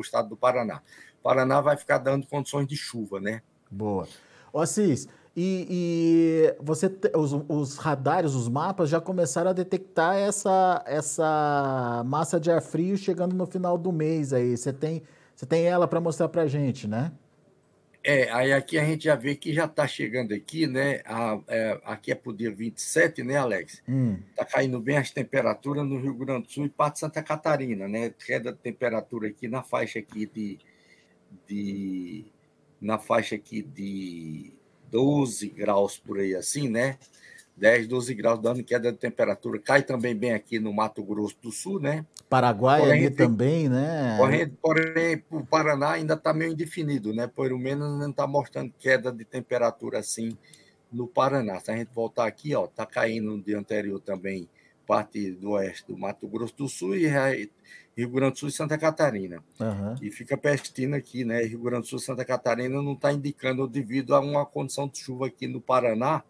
estado 0.00 0.28
do 0.28 0.36
Paraná. 0.36 0.80
O 1.18 1.22
Paraná 1.22 1.60
vai 1.60 1.76
ficar 1.76 1.98
dando 1.98 2.28
condições 2.28 2.68
de 2.68 2.76
chuva, 2.76 3.18
né? 3.18 3.42
Boa. 3.68 4.06
Ô 4.52 4.60
Assis, 4.60 5.08
e, 5.36 5.66
e 5.70 6.54
você, 6.60 6.90
os, 7.14 7.32
os, 7.48 7.76
radares, 7.76 8.34
os 8.34 8.48
mapas 8.48 8.88
já 8.88 9.00
começaram 9.00 9.50
a 9.50 9.52
detectar 9.52 10.16
essa, 10.16 10.82
essa 10.86 12.02
massa 12.06 12.40
de 12.40 12.50
ar 12.50 12.60
frio 12.60 12.96
chegando 12.96 13.34
no 13.34 13.46
final 13.46 13.78
do 13.78 13.92
mês 13.92 14.32
aí. 14.32 14.56
Você 14.56 14.72
tem, 14.72 15.02
você 15.34 15.46
tem 15.46 15.64
ela 15.64 15.86
para 15.86 16.00
mostrar 16.00 16.28
para 16.28 16.42
a 16.42 16.46
gente, 16.46 16.88
né? 16.88 17.12
É, 18.02 18.30
aí 18.30 18.52
aqui 18.52 18.78
a 18.78 18.84
gente 18.84 19.04
já 19.04 19.14
vê 19.14 19.34
que 19.34 19.52
já 19.52 19.66
está 19.66 19.86
chegando 19.86 20.32
aqui, 20.32 20.66
né? 20.66 21.02
A, 21.04 21.38
é, 21.48 21.80
aqui 21.84 22.12
é 22.12 22.14
para 22.14 22.30
o 22.30 22.36
dia 22.36 22.50
27, 22.50 23.22
né, 23.22 23.36
Alex? 23.36 23.74
Está 23.74 23.92
hum. 23.92 24.18
Tá 24.34 24.44
caindo 24.44 24.80
bem 24.80 24.96
as 24.96 25.10
temperaturas 25.10 25.84
no 25.86 26.00
Rio 26.00 26.14
Grande 26.14 26.46
do 26.46 26.50
Sul 26.50 26.66
e 26.66 26.70
parte 26.70 26.94
de 26.94 27.00
Santa 27.00 27.22
Catarina, 27.22 27.86
né? 27.86 28.10
Queda 28.10 28.52
de 28.52 28.58
temperatura 28.58 29.28
aqui 29.28 29.46
na 29.46 29.62
faixa 29.62 29.98
aqui 29.98 30.26
de, 30.26 30.58
de 31.46 32.24
na 32.80 32.98
faixa 32.98 33.34
aqui 33.34 33.62
de 33.62 34.57
12 34.90 35.48
graus 35.48 35.98
por 35.98 36.18
aí 36.18 36.34
assim, 36.34 36.68
né? 36.68 36.98
10, 37.56 37.88
12 37.88 38.14
graus 38.14 38.40
dando 38.40 38.62
queda 38.62 38.92
de 38.92 38.98
temperatura. 38.98 39.58
Cai 39.58 39.82
também 39.82 40.14
bem 40.14 40.32
aqui 40.32 40.60
no 40.60 40.72
Mato 40.72 41.02
Grosso 41.02 41.36
do 41.42 41.50
Sul, 41.50 41.80
né? 41.80 42.06
Paraguai 42.28 42.80
porém, 42.80 43.06
ali 43.06 43.10
também, 43.10 43.68
né? 43.68 44.16
Porém, 44.16 44.48
porém, 44.48 45.24
o 45.30 45.44
Paraná 45.44 45.92
ainda 45.92 46.14
está 46.14 46.32
meio 46.32 46.52
indefinido, 46.52 47.12
né? 47.12 47.26
Pelo 47.26 47.58
menos 47.58 47.98
não 47.98 48.10
está 48.10 48.26
mostrando 48.26 48.72
queda 48.78 49.10
de 49.10 49.24
temperatura 49.24 49.98
assim 49.98 50.38
no 50.92 51.08
Paraná. 51.08 51.58
Se 51.58 51.70
a 51.72 51.76
gente 51.76 51.90
voltar 51.92 52.26
aqui, 52.26 52.54
ó, 52.54 52.66
tá 52.66 52.86
caindo 52.86 53.36
no 53.36 53.42
dia 53.42 53.58
anterior 53.58 54.00
também 54.00 54.48
parte 54.88 55.32
do 55.32 55.50
oeste 55.50 55.86
do 55.86 55.98
Mato 55.98 56.26
Grosso 56.26 56.56
do 56.56 56.66
Sul 56.66 56.96
e 56.96 57.06
Rio 57.06 58.10
Grande 58.10 58.32
do 58.32 58.38
Sul 58.38 58.48
e 58.48 58.52
Santa 58.52 58.78
Catarina. 58.78 59.44
Uhum. 59.60 59.94
E 60.00 60.10
fica 60.10 60.34
pertinho 60.38 60.96
aqui, 60.96 61.26
né? 61.26 61.42
Rio 61.42 61.60
Grande 61.60 61.82
do 61.82 61.88
Sul 61.88 61.98
e 61.98 62.02
Santa 62.02 62.24
Catarina 62.24 62.80
não 62.80 62.94
está 62.94 63.12
indicando 63.12 63.68
devido 63.68 64.14
a 64.14 64.20
uma 64.20 64.46
condição 64.46 64.88
de 64.88 64.98
chuva 64.98 65.26
aqui 65.26 65.46
no 65.46 65.60
Paraná, 65.60 66.24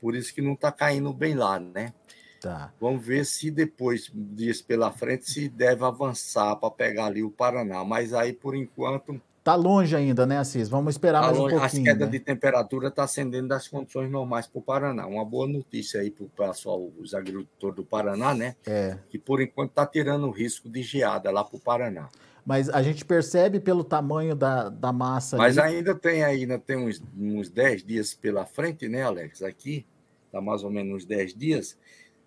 por 0.00 0.16
isso 0.16 0.34
que 0.34 0.40
não 0.40 0.54
está 0.54 0.72
caindo 0.72 1.12
bem 1.12 1.34
lá, 1.34 1.60
né? 1.60 1.92
Tá. 2.40 2.72
Vamos 2.80 3.04
ver 3.04 3.26
se 3.26 3.50
depois, 3.50 4.10
dias 4.14 4.62
pela 4.62 4.90
frente, 4.90 5.30
se 5.30 5.46
deve 5.46 5.84
avançar 5.84 6.56
para 6.56 6.70
pegar 6.70 7.04
ali 7.06 7.22
o 7.22 7.30
Paraná. 7.30 7.84
Mas 7.84 8.14
aí, 8.14 8.32
por 8.32 8.56
enquanto. 8.56 9.20
Tá 9.50 9.56
longe 9.56 9.96
ainda, 9.96 10.24
né, 10.26 10.38
Assis? 10.38 10.68
Vamos 10.68 10.94
esperar 10.94 11.22
tá 11.22 11.26
mais 11.26 11.38
longe, 11.38 11.56
um 11.56 11.58
pouquinho. 11.58 11.82
A 11.82 11.84
queda 11.86 12.04
né? 12.06 12.12
de 12.12 12.20
temperatura 12.20 12.86
está 12.86 13.02
ascendendo 13.02 13.48
das 13.48 13.66
condições 13.66 14.08
normais 14.08 14.46
para 14.46 14.60
o 14.60 14.62
Paraná. 14.62 15.04
Uma 15.08 15.24
boa 15.24 15.48
notícia 15.48 16.00
aí 16.00 16.08
para 16.08 16.24
o 16.24 16.28
pessoal, 16.28 16.88
os 17.00 17.14
agricultores 17.14 17.74
do 17.74 17.84
Paraná, 17.84 18.32
né? 18.32 18.54
É. 18.64 18.96
Que 19.08 19.18
por 19.18 19.42
enquanto 19.42 19.70
está 19.70 19.84
tirando 19.84 20.28
o 20.28 20.30
risco 20.30 20.68
de 20.68 20.84
geada 20.84 21.32
lá 21.32 21.42
para 21.42 21.56
o 21.56 21.60
Paraná. 21.60 22.08
Mas 22.46 22.68
a 22.68 22.80
gente 22.80 23.04
percebe 23.04 23.58
pelo 23.58 23.82
tamanho 23.82 24.36
da, 24.36 24.68
da 24.68 24.92
massa. 24.92 25.36
Mas 25.36 25.58
ali... 25.58 25.78
ainda 25.78 25.96
tem 25.96 26.22
ainda 26.22 26.56
tem 26.56 26.76
uns, 26.76 27.02
uns 27.18 27.50
10 27.50 27.82
dias 27.82 28.14
pela 28.14 28.46
frente, 28.46 28.88
né, 28.88 29.02
Alex? 29.02 29.42
Aqui, 29.42 29.84
está 30.26 30.40
mais 30.40 30.62
ou 30.62 30.70
menos 30.70 31.02
uns 31.02 31.04
10 31.04 31.34
dias. 31.34 31.76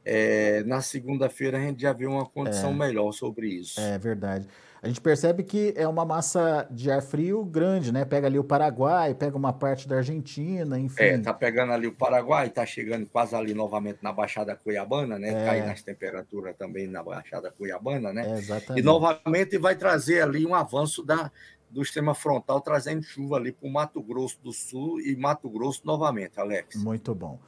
É, 0.03 0.61
na 0.65 0.81
segunda-feira 0.81 1.57
a 1.57 1.61
gente 1.61 1.83
já 1.83 1.93
viu 1.93 2.09
uma 2.09 2.25
condição 2.25 2.71
é, 2.71 2.73
melhor 2.73 3.13
sobre 3.13 3.47
isso. 3.47 3.79
É 3.79 3.97
verdade. 3.97 4.45
A 4.83 4.87
gente 4.89 4.99
percebe 4.99 5.43
que 5.43 5.73
é 5.77 5.87
uma 5.87 6.03
massa 6.03 6.67
de 6.69 6.91
ar 6.91 7.01
frio 7.01 7.45
grande, 7.45 7.89
né? 7.89 8.03
Pega 8.03 8.27
ali 8.27 8.37
o 8.37 8.43
Paraguai, 8.43 9.15
pega 9.15 9.37
uma 9.37 9.53
parte 9.53 9.87
da 9.87 9.95
Argentina, 9.95 10.77
enfim. 10.77 11.01
É, 11.01 11.17
tá 11.17 11.33
pegando 11.33 11.71
ali 11.71 11.87
o 11.87 11.93
Paraguai, 11.93 12.49
tá 12.49 12.65
chegando 12.65 13.05
quase 13.05 13.33
ali 13.33 13.53
novamente 13.53 13.99
na 14.01 14.11
Baixada 14.11 14.57
Cuiabana, 14.57 15.17
né? 15.17 15.29
É. 15.29 15.45
Cai 15.45 15.65
nas 15.65 15.81
temperaturas 15.81 16.53
também 16.57 16.85
na 16.85 17.01
Baixada 17.01 17.49
Cuiabana, 17.49 18.11
né? 18.11 18.29
É, 18.29 18.37
exatamente. 18.37 18.83
E 18.83 18.85
novamente 18.85 19.57
vai 19.57 19.73
trazer 19.73 20.21
ali 20.21 20.45
um 20.45 20.53
avanço 20.53 21.01
da, 21.01 21.31
do 21.69 21.85
sistema 21.85 22.13
frontal, 22.13 22.59
trazendo 22.59 23.03
chuva 23.03 23.37
ali 23.37 23.53
para 23.53 23.65
o 23.65 23.71
Mato 23.71 24.01
Grosso 24.03 24.37
do 24.43 24.51
Sul 24.51 24.99
e 24.99 25.15
Mato 25.15 25.49
Grosso 25.49 25.79
novamente, 25.85 26.37
Alex. 26.41 26.75
Muito 26.75 27.15
bom. 27.15 27.39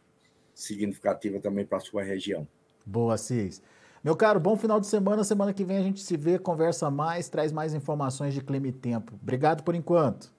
significativa 0.54 1.40
também 1.40 1.64
para 1.64 1.78
a 1.78 1.80
sua 1.80 2.02
região. 2.02 2.46
Boa, 2.84 3.16
Cis. 3.16 3.62
Meu 4.04 4.14
caro, 4.14 4.38
bom 4.38 4.54
final 4.54 4.78
de 4.78 4.86
semana. 4.86 5.24
Semana 5.24 5.54
que 5.54 5.64
vem 5.64 5.78
a 5.78 5.82
gente 5.82 6.02
se 6.02 6.14
vê, 6.14 6.38
conversa 6.38 6.90
mais, 6.90 7.30
traz 7.30 7.50
mais 7.50 7.72
informações 7.72 8.34
de 8.34 8.42
clima 8.42 8.68
e 8.68 8.72
tempo. 8.72 9.14
Obrigado 9.22 9.62
por 9.62 9.74
enquanto. 9.74 10.30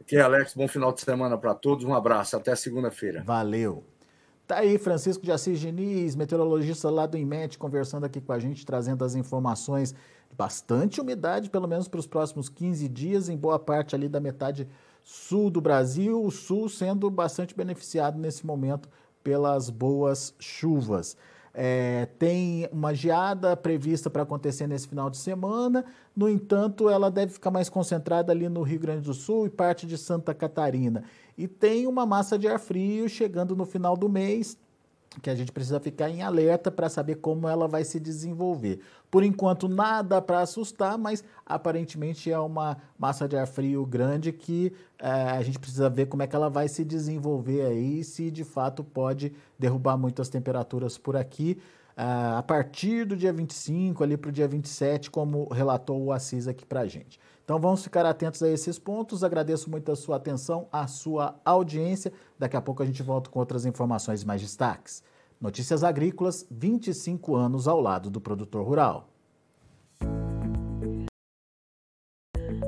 Aqui 0.00 0.16
é 0.16 0.22
Alex, 0.22 0.54
bom 0.54 0.66
final 0.66 0.90
de 0.90 1.02
semana 1.02 1.36
para 1.36 1.54
todos. 1.54 1.84
Um 1.84 1.92
abraço, 1.92 2.34
até 2.34 2.56
segunda-feira. 2.56 3.22
Valeu. 3.26 3.84
Tá 4.46 4.60
aí 4.60 4.78
Francisco 4.78 5.22
de 5.22 5.30
Assis 5.30 5.60
Diniz, 5.60 6.16
meteorologista 6.16 6.88
lá 6.88 7.04
do 7.04 7.18
IMET, 7.18 7.58
conversando 7.58 8.06
aqui 8.06 8.22
com 8.22 8.32
a 8.32 8.38
gente, 8.38 8.64
trazendo 8.64 9.04
as 9.04 9.14
informações 9.14 9.92
de 9.92 10.34
bastante 10.34 10.98
umidade, 10.98 11.50
pelo 11.50 11.68
menos 11.68 11.88
para 11.88 12.00
os 12.00 12.06
próximos 12.06 12.48
15 12.48 12.88
dias, 12.88 13.28
em 13.28 13.36
boa 13.36 13.58
parte 13.58 13.94
ali 13.94 14.08
da 14.08 14.18
metade 14.18 14.66
sul 15.04 15.50
do 15.50 15.60
Brasil, 15.60 16.24
o 16.24 16.30
sul 16.30 16.70
sendo 16.70 17.10
bastante 17.10 17.54
beneficiado 17.54 18.18
nesse 18.18 18.46
momento 18.46 18.88
pelas 19.22 19.68
boas 19.68 20.34
chuvas. 20.38 21.18
É, 21.60 22.06
tem 22.20 22.68
uma 22.70 22.94
geada 22.94 23.56
prevista 23.56 24.08
para 24.08 24.22
acontecer 24.22 24.68
nesse 24.68 24.86
final 24.86 25.10
de 25.10 25.16
semana, 25.16 25.84
no 26.14 26.28
entanto, 26.28 26.88
ela 26.88 27.10
deve 27.10 27.32
ficar 27.32 27.50
mais 27.50 27.68
concentrada 27.68 28.30
ali 28.30 28.48
no 28.48 28.62
Rio 28.62 28.78
Grande 28.78 29.00
do 29.00 29.12
Sul 29.12 29.44
e 29.44 29.50
parte 29.50 29.84
de 29.84 29.98
Santa 29.98 30.32
Catarina. 30.32 31.02
E 31.36 31.48
tem 31.48 31.88
uma 31.88 32.06
massa 32.06 32.38
de 32.38 32.46
ar 32.46 32.60
frio 32.60 33.08
chegando 33.08 33.56
no 33.56 33.66
final 33.66 33.96
do 33.96 34.08
mês, 34.08 34.56
que 35.18 35.30
a 35.30 35.34
gente 35.34 35.52
precisa 35.52 35.80
ficar 35.80 36.08
em 36.08 36.22
alerta 36.22 36.70
para 36.70 36.88
saber 36.88 37.16
como 37.16 37.48
ela 37.48 37.66
vai 37.66 37.84
se 37.84 37.98
desenvolver. 37.98 38.80
Por 39.10 39.22
enquanto, 39.22 39.68
nada 39.68 40.20
para 40.20 40.40
assustar, 40.40 40.98
mas 40.98 41.24
aparentemente 41.46 42.30
é 42.30 42.38
uma 42.38 42.76
massa 42.98 43.26
de 43.26 43.36
ar 43.36 43.46
frio 43.46 43.84
grande 43.86 44.32
que 44.32 44.72
é, 44.98 45.10
a 45.10 45.42
gente 45.42 45.58
precisa 45.58 45.88
ver 45.88 46.06
como 46.06 46.22
é 46.22 46.26
que 46.26 46.36
ela 46.36 46.50
vai 46.50 46.68
se 46.68 46.84
desenvolver 46.84 47.62
aí, 47.62 48.04
se 48.04 48.30
de 48.30 48.44
fato 48.44 48.84
pode 48.84 49.32
derrubar 49.58 49.96
muito 49.96 50.20
as 50.20 50.28
temperaturas 50.28 50.98
por 50.98 51.16
aqui. 51.16 51.58
Uh, 51.98 52.38
a 52.38 52.42
partir 52.44 53.04
do 53.04 53.16
dia 53.16 53.32
25, 53.32 54.04
ali 54.04 54.16
para 54.16 54.28
o 54.28 54.32
dia 54.32 54.46
27, 54.46 55.10
como 55.10 55.48
relatou 55.48 56.00
o 56.00 56.12
Assis 56.12 56.46
aqui 56.46 56.64
para 56.64 56.82
a 56.82 56.86
gente. 56.86 57.18
Então 57.44 57.58
vamos 57.58 57.82
ficar 57.82 58.06
atentos 58.06 58.40
a 58.40 58.48
esses 58.48 58.78
pontos. 58.78 59.24
Agradeço 59.24 59.68
muito 59.68 59.90
a 59.90 59.96
sua 59.96 60.14
atenção, 60.14 60.68
a 60.70 60.86
sua 60.86 61.40
audiência. 61.44 62.12
Daqui 62.38 62.56
a 62.56 62.60
pouco 62.60 62.84
a 62.84 62.86
gente 62.86 63.02
volta 63.02 63.28
com 63.28 63.40
outras 63.40 63.66
informações 63.66 64.22
mais 64.22 64.40
destaques. 64.40 65.02
Notícias 65.40 65.82
Agrícolas, 65.82 66.46
25 66.48 67.34
anos 67.34 67.66
ao 67.66 67.80
lado 67.80 68.10
do 68.10 68.20
produtor 68.20 68.64
rural. 68.64 69.08